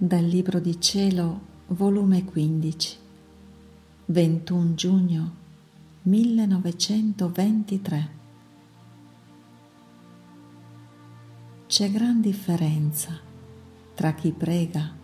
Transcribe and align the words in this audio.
Dal 0.00 0.22
Libro 0.22 0.60
di 0.60 0.80
Cielo, 0.80 1.40
volume 1.70 2.24
15, 2.24 2.96
21 4.04 4.74
giugno 4.74 5.34
1923. 6.02 8.10
C'è 11.66 11.90
gran 11.90 12.20
differenza 12.20 13.18
tra 13.94 14.14
chi 14.14 14.30
prega, 14.30 14.94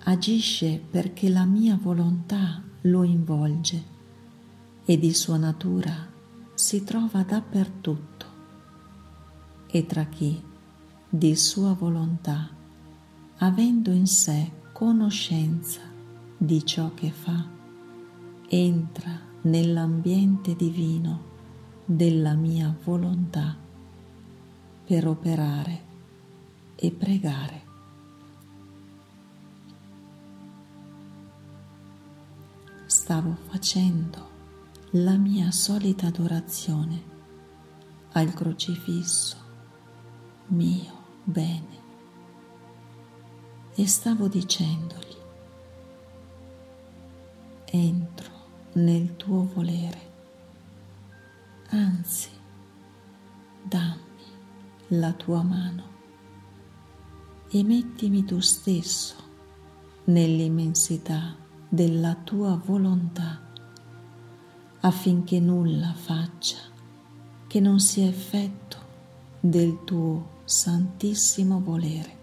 agisce 0.00 0.78
perché 0.90 1.30
la 1.30 1.46
mia 1.46 1.78
volontà 1.80 2.62
lo 2.82 3.04
involge 3.04 3.82
e 4.84 4.98
di 4.98 5.14
sua 5.14 5.38
natura 5.38 6.06
si 6.52 6.84
trova 6.84 7.22
dappertutto, 7.22 8.26
e 9.68 9.86
tra 9.86 10.04
chi 10.04 10.38
di 11.08 11.34
sua 11.34 11.72
volontà, 11.72 12.60
avendo 13.42 13.90
in 13.90 14.06
sé 14.06 14.50
conoscenza 14.72 15.80
di 16.36 16.64
ciò 16.64 16.94
che 16.94 17.10
fa, 17.10 17.44
entra 18.48 19.18
nell'ambiente 19.42 20.54
divino 20.54 21.30
della 21.84 22.34
mia 22.34 22.72
volontà 22.84 23.56
per 24.84 25.08
operare 25.08 25.82
e 26.76 26.92
pregare. 26.92 27.62
Stavo 32.86 33.36
facendo 33.48 34.30
la 34.92 35.16
mia 35.16 35.50
solita 35.50 36.06
adorazione 36.06 37.10
al 38.12 38.32
crocifisso 38.34 39.36
mio 40.48 40.92
bene 41.24 41.81
e 43.74 43.86
stavo 43.86 44.28
dicendogli 44.28 45.16
entro 47.64 48.30
nel 48.72 49.16
tuo 49.16 49.48
volere 49.54 50.10
anzi 51.70 52.30
dammi 53.62 54.00
la 54.88 55.12
tua 55.12 55.42
mano 55.42 55.90
e 57.50 57.62
mettimi 57.62 58.24
tu 58.24 58.40
stesso 58.40 59.14
nell'immensità 60.04 61.34
della 61.68 62.14
tua 62.14 62.60
volontà 62.62 63.50
affinché 64.80 65.38
nulla 65.40 65.92
faccia 65.94 66.58
che 67.46 67.60
non 67.60 67.80
sia 67.80 68.06
effetto 68.06 68.76
del 69.40 69.84
tuo 69.84 70.40
santissimo 70.44 71.60
volere. 71.60 72.21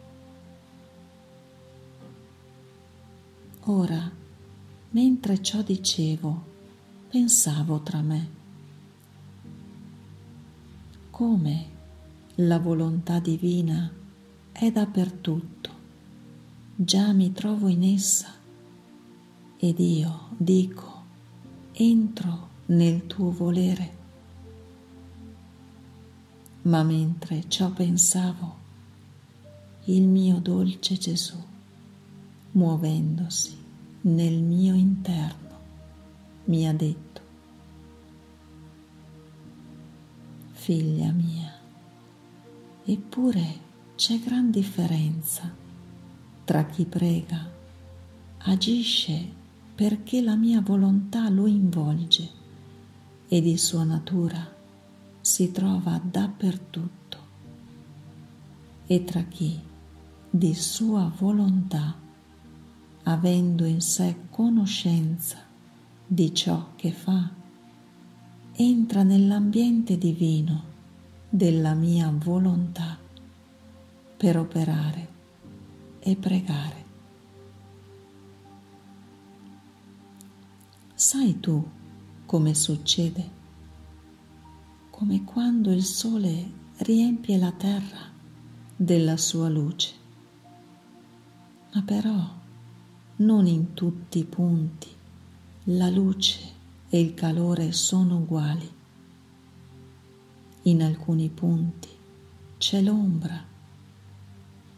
Ora, 3.72 4.12
mentre 4.90 5.44
ciò 5.44 5.62
dicevo, 5.62 6.44
pensavo 7.08 7.82
tra 7.82 8.02
me, 8.02 8.30
come 11.12 11.70
la 12.38 12.58
volontà 12.58 13.20
divina 13.20 13.94
è 14.52 14.72
dappertutto, 14.72 15.70
già 16.76 17.12
mi 17.12 17.32
trovo 17.32 17.68
in 17.68 17.84
essa 17.84 18.34
ed 19.58 19.78
io 19.78 20.30
dico, 20.36 21.04
entro 21.74 22.50
nel 22.68 23.06
tuo 23.06 23.30
volere. 23.30 23.98
Ma 26.64 26.82
mentre 26.82 27.48
ciò 27.48 27.70
pensavo, 27.70 28.58
il 29.84 30.08
mio 30.08 30.40
dolce 30.40 30.98
Gesù, 30.98 31.38
muovendosi 32.54 33.58
nel 34.02 34.42
mio 34.42 34.74
interno, 34.76 35.58
mi 36.46 36.68
ha 36.68 36.74
detto, 36.74 37.22
figlia 40.52 41.12
mia, 41.12 41.52
eppure 42.86 43.68
c'è 43.96 44.20
gran 44.20 44.52
differenza 44.52 45.52
tra 46.46 46.66
chi 46.66 46.86
prega, 46.86 47.48
agisce 48.40 49.38
perché 49.76 50.22
la 50.22 50.36
mia 50.36 50.62
volontà 50.62 51.30
lo 51.30 51.46
involge 51.48 52.30
e 53.28 53.42
di 53.42 53.58
sua 53.58 53.84
natura 53.84 54.56
si 55.22 55.52
trova 55.52 56.02
dappertutto. 56.04 57.18
E 58.88 59.04
tra 59.04 59.22
chi 59.24 59.60
di 60.30 60.54
sua 60.56 61.12
volontà, 61.18 61.96
avendo 63.12 63.66
in 63.66 63.82
sé 63.82 64.16
conoscenza 64.30 65.38
di 66.06 66.34
ciò 66.34 66.72
che 66.76 66.92
fa, 66.92 67.30
entra 68.54 69.04
nell'ambiente 69.04 69.98
divino 69.98 70.64
della 71.30 71.74
mia 71.74 72.12
volontà 72.14 72.98
per 74.18 74.38
operare 74.38 75.08
e 76.00 76.16
pregare. 76.16 76.86
Sai 80.94 81.40
tu 81.40 81.64
come 82.26 82.54
succede? 82.54 83.38
come 85.00 85.24
quando 85.24 85.72
il 85.72 85.86
sole 85.86 86.52
riempie 86.80 87.38
la 87.38 87.54
terra 87.54 88.12
della 88.76 89.16
sua 89.16 89.48
luce. 89.48 89.94
Ma 91.74 91.82
però 91.84 92.30
non 93.20 93.48
in 93.48 93.74
tutti 93.74 94.20
i 94.20 94.24
punti 94.24 94.88
la 95.64 95.90
luce 95.90 96.40
e 96.88 97.02
il 97.02 97.14
calore 97.14 97.74
sono 97.74 98.18
uguali. 98.18 98.72
In 100.64 100.82
alcuni 100.82 101.28
punti 101.28 101.90
c'è 102.58 102.82
l'ombra, 102.82 103.44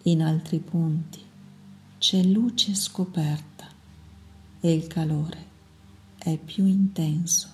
in 0.04 0.24
altri 0.24 0.58
punti 0.58 1.24
c'è 2.00 2.24
luce 2.24 2.74
scoperta 2.74 3.68
e 4.60 4.74
il 4.74 4.88
calore 4.88 5.48
è 6.18 6.36
più 6.38 6.66
intenso. 6.66 7.48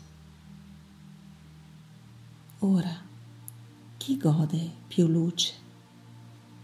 Ora, 2.59 2.97
chi 3.97 4.17
gode 4.17 4.71
più 4.87 5.07
luce? 5.07 5.53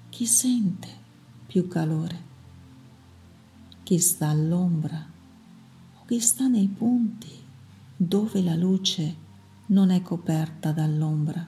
Chi 0.07 0.25
sente 0.25 0.87
più 1.45 1.67
calore? 1.67 2.31
Chi 3.83 3.99
sta 3.99 4.29
all'ombra 4.29 5.05
o 5.99 6.05
chi 6.05 6.19
sta 6.19 6.47
nei 6.47 6.67
punti 6.67 7.31
dove 7.95 8.41
la 8.41 8.55
luce 8.55 9.15
non 9.67 9.89
è 9.89 10.01
coperta 10.01 10.71
dall'ombra? 10.71 11.45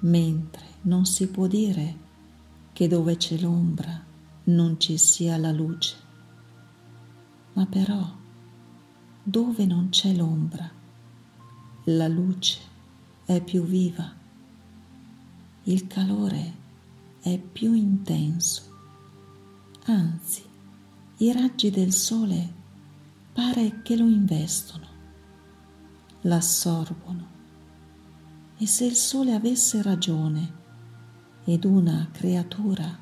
Mentre 0.00 0.64
non 0.82 1.06
si 1.06 1.26
può 1.28 1.46
dire 1.46 1.96
che 2.72 2.86
dove 2.86 3.16
c'è 3.16 3.38
l'ombra 3.38 4.04
non 4.44 4.78
ci 4.78 4.96
sia 4.96 5.36
la 5.36 5.50
luce, 5.50 5.96
ma 7.54 7.66
però 7.66 8.14
dove 9.22 9.66
non 9.66 9.88
c'è 9.88 10.14
l'ombra 10.14 10.70
la 11.88 12.08
luce 12.08 12.58
è 13.24 13.40
più 13.40 13.64
viva, 13.64 14.12
il 15.64 15.86
calore 15.86 16.54
è 17.20 17.38
più 17.38 17.72
intenso, 17.74 18.75
anzi 19.88 20.42
i 21.18 21.32
raggi 21.32 21.70
del 21.70 21.92
sole 21.92 22.54
pare 23.32 23.82
che 23.82 23.96
lo 23.96 24.06
investono, 24.06 24.86
l'assorbono. 26.22 27.34
E 28.56 28.66
se 28.66 28.86
il 28.86 28.94
sole 28.94 29.34
avesse 29.34 29.82
ragione 29.82 30.54
ed 31.44 31.64
una 31.64 32.08
creatura 32.10 32.98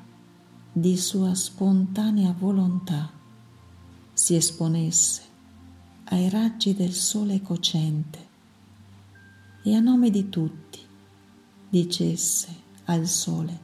di 0.71 0.97
sua 0.97 1.33
spontanea 1.33 2.33
volontà 2.37 3.11
si 4.13 4.35
esponesse 4.35 5.21
ai 6.05 6.29
raggi 6.29 6.75
del 6.75 6.93
sole 6.93 7.41
cocente 7.41 8.27
e 9.63 9.73
a 9.73 9.79
nome 9.79 10.09
di 10.09 10.29
tutti 10.29 10.79
dicesse 11.69 12.63
al 12.85 13.07
sole, 13.07 13.59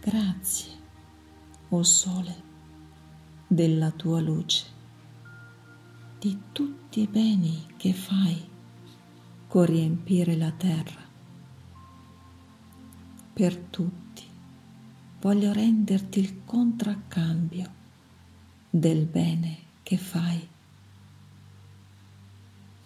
grazie, 0.00 0.79
o 1.70 1.76
oh 1.78 1.82
sole, 1.82 2.42
della 3.46 3.90
tua 3.90 4.20
luce, 4.20 4.66
di 6.18 6.38
tutti 6.52 7.00
i 7.00 7.06
beni 7.06 7.66
che 7.76 7.92
fai 7.92 8.48
con 9.48 9.64
riempire 9.64 10.36
la 10.36 10.52
terra. 10.52 11.08
Per 13.32 13.56
tutti 13.56 14.24
voglio 15.20 15.52
renderti 15.52 16.20
il 16.20 16.44
contraccambio 16.44 17.78
del 18.70 19.06
bene 19.06 19.58
che 19.82 19.96
fai 19.96 20.48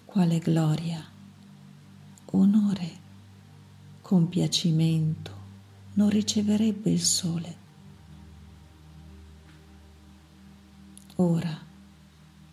quale 0.04 0.38
gloria, 0.38 1.04
onore, 2.26 2.90
compiacimento, 4.00 5.32
non 5.94 6.08
riceverebbe 6.08 6.90
il 6.90 7.02
sole. 7.02 7.63
Ora 11.16 11.56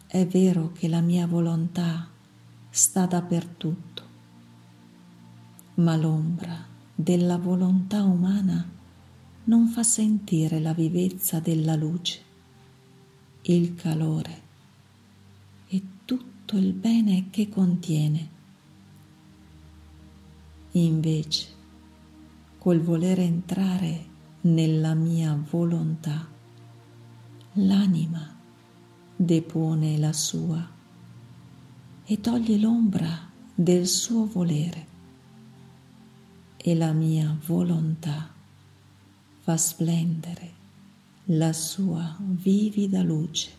è 0.06 0.28
vero 0.28 0.72
che 0.72 0.88
la 0.88 1.02
mia 1.02 1.26
volontà 1.26 2.08
sta 2.70 3.08
dappertutto, 3.08 4.04
ma 5.76 5.96
l'ombra 5.96 6.64
della 6.94 7.40
volontà 7.40 8.04
umana 8.04 8.64
non 9.46 9.68
fa 9.68 9.82
sentire 9.82 10.60
la 10.60 10.74
vivezza 10.74 11.40
della 11.40 11.76
luce, 11.76 12.22
il 13.44 13.74
calore 13.74 14.42
e 15.68 15.82
tutto 16.06 16.56
il 16.56 16.74
bene 16.74 17.32
che 17.32 17.50
contiene. 17.50 18.30
Invece, 20.74 21.48
col 22.60 22.80
voler 22.80 23.22
entrare 23.22 24.06
nella 24.42 24.94
mia 24.94 25.36
volontà, 25.50 26.28
l'anima 27.54 28.31
depone 29.24 30.00
la 30.00 30.14
sua 30.14 30.68
e 32.06 32.20
toglie 32.22 32.58
l'ombra 32.58 33.30
del 33.54 33.86
suo 33.86 34.26
volere. 34.26 34.88
E 36.58 36.76
la 36.76 36.92
mia 36.92 37.38
volontà 37.46 38.34
fa 39.42 39.58
splendere 39.58 40.54
la 41.26 41.54
sua 41.54 42.18
vivida 42.20 43.04
luce, 43.04 43.52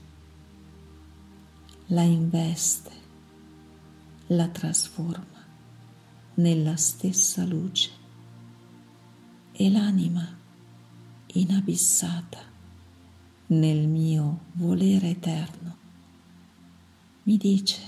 la 1.87 2.03
investe, 2.03 2.91
la 4.29 4.49
trasforma 4.49 5.47
nella 6.35 6.75
stessa 6.75 7.45
luce 7.45 7.91
e 9.53 9.71
l'anima 9.71 10.27
inabissata 11.35 12.52
nel 13.53 13.87
mio 13.87 14.45
volere 14.53 15.11
eterno 15.11 15.77
mi 17.25 17.37
dice 17.37 17.81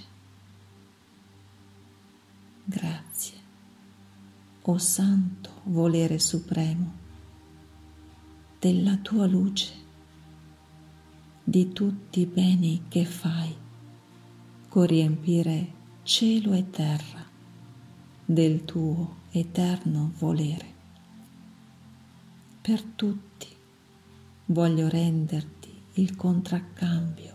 grazie, 2.65 3.37
o 4.63 4.79
santo 4.79 5.61
volere 5.65 6.19
supremo 6.19 6.93
della 8.59 8.97
tua 8.99 9.27
luce, 9.27 9.73
di 11.43 11.73
tutti 11.73 12.21
i 12.21 12.27
beni 12.27 12.85
che 12.89 13.05
fai, 13.05 13.55
con 14.69 14.87
riempire 14.87 15.73
cielo 16.03 16.53
e 16.53 16.71
terra 16.71 17.25
del 18.25 18.65
tuo 18.65 19.23
eterno 19.31 20.13
volere. 20.19 20.73
Per 22.61 22.83
tutti 22.83 23.54
voglio 24.47 24.89
renderti 24.89 25.73
il 25.95 26.17
contraccambio 26.17 27.35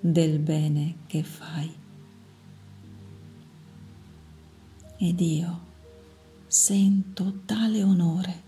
del 0.00 0.38
bene 0.38 0.98
che 1.06 1.22
fai. 1.22 1.74
Ed 4.98 5.20
io 5.20 5.66
sento 6.46 7.40
tale 7.44 7.82
onore, 7.82 8.42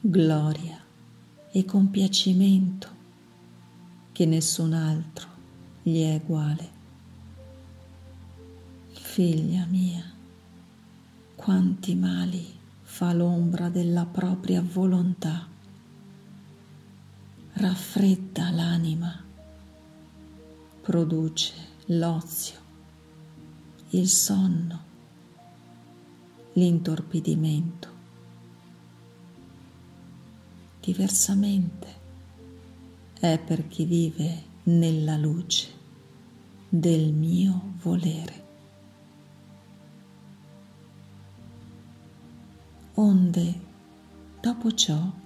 gloria 0.00 0.80
e 1.50 1.64
compiacimento 1.64 3.00
che 4.12 4.26
nessun 4.26 4.72
altro 4.72 5.28
gli 5.82 6.02
è 6.02 6.20
uguale. 6.22 6.80
Figlia 8.92 9.66
mia, 9.66 10.04
quanti 11.34 11.94
mali 11.94 12.60
fa 12.82 13.12
l'ombra 13.12 13.68
della 13.68 14.06
propria 14.06 14.62
volontà 14.62 15.51
raffredda 17.62 18.50
l'anima, 18.50 19.24
produce 20.80 21.52
l'ozio, 21.86 22.58
il 23.90 24.08
sonno, 24.08 24.80
l'intorpidimento. 26.54 27.88
Diversamente 30.80 32.00
è 33.20 33.38
per 33.38 33.68
chi 33.68 33.84
vive 33.84 34.42
nella 34.64 35.16
luce 35.16 35.68
del 36.68 37.12
mio 37.12 37.74
volere. 37.80 38.44
Onde, 42.94 43.60
dopo 44.40 44.74
ciò, 44.74 45.20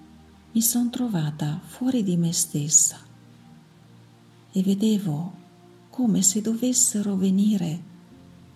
mi 0.57 0.63
sono 0.63 0.89
trovata 0.89 1.61
fuori 1.63 2.03
di 2.03 2.17
me 2.17 2.33
stessa 2.33 2.99
e 4.51 4.63
vedevo 4.63 5.35
come 5.91 6.23
se 6.23 6.41
dovessero 6.41 7.15
venire 7.15 7.83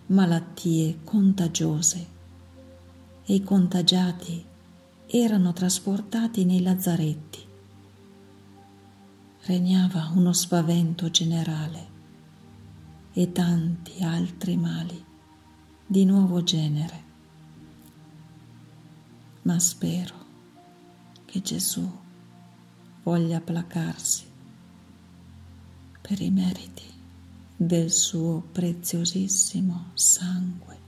malattie 0.07 1.01
contagiose 1.03 2.07
e 3.23 3.35
i 3.35 3.43
contagiati 3.43 4.43
erano 5.05 5.53
trasportati 5.53 6.43
nei 6.43 6.63
lazzaretti. 6.63 7.45
Regnava 9.43 10.11
uno 10.15 10.33
spavento 10.33 11.11
generale 11.11 11.87
e 13.13 13.31
tanti 13.31 14.01
altri 14.01 14.57
mali 14.57 15.05
di 15.85 16.03
nuovo 16.05 16.41
genere. 16.41 17.03
Ma 19.43 19.59
spero 19.59 20.30
che 21.31 21.41
Gesù 21.41 21.89
voglia 23.03 23.39
placarsi 23.39 24.25
per 26.01 26.19
i 26.19 26.29
meriti 26.29 26.83
del 27.55 27.89
suo 27.89 28.43
preziosissimo 28.51 29.91
sangue 29.93 30.80